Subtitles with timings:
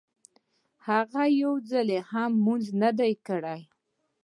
[0.87, 3.61] هغه يو ځل هم لمونځ نه دی کړی.